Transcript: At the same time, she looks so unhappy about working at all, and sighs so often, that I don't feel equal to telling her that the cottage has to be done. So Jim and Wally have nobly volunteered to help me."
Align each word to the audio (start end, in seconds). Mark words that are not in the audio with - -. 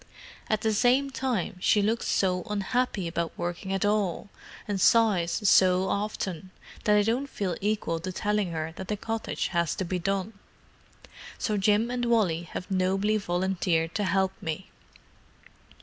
At 0.49 0.61
the 0.61 0.73
same 0.73 1.11
time, 1.11 1.57
she 1.59 1.83
looks 1.83 2.07
so 2.07 2.41
unhappy 2.49 3.07
about 3.07 3.37
working 3.37 3.71
at 3.71 3.85
all, 3.85 4.29
and 4.67 4.81
sighs 4.81 5.47
so 5.47 5.87
often, 5.89 6.49
that 6.85 6.97
I 6.97 7.03
don't 7.03 7.27
feel 7.27 7.55
equal 7.61 7.99
to 7.99 8.11
telling 8.11 8.49
her 8.51 8.73
that 8.77 8.87
the 8.87 8.97
cottage 8.97 9.49
has 9.49 9.75
to 9.75 9.85
be 9.85 9.99
done. 9.99 10.33
So 11.37 11.55
Jim 11.55 11.91
and 11.91 12.05
Wally 12.05 12.49
have 12.53 12.71
nobly 12.71 13.17
volunteered 13.17 13.93
to 13.93 14.03
help 14.03 14.31
me." 14.41 14.71